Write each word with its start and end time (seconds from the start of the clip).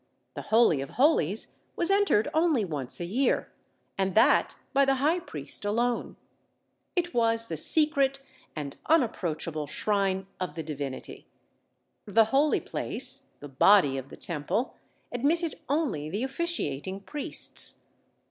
The 0.33 0.41
Holy 0.49 0.81
of 0.81 0.89
Holies 0.89 1.57
was 1.75 1.91
entered 1.91 2.27
only 2.33 2.65
once 2.65 2.99
a 2.99 3.05
year, 3.05 3.51
and 3.99 4.15
that 4.15 4.55
by 4.73 4.83
the 4.83 4.95
High 4.95 5.19
priest 5.19 5.63
alone. 5.63 6.17
It 6.95 7.13
was 7.13 7.45
the 7.45 7.55
secret 7.55 8.19
and 8.55 8.77
unapproachable 8.87 9.67
shrine 9.67 10.25
of 10.39 10.55
the 10.55 10.63
Divinity. 10.63 11.27
The 12.07 12.25
Holy 12.33 12.59
Place, 12.61 13.27
the 13.41 13.47
body 13.47 13.95
of 13.99 14.09
the 14.09 14.17
Temple, 14.17 14.73
admitted 15.11 15.59
only 15.69 16.09
the 16.09 16.23
officiating 16.23 17.01
priests. 17.01 17.83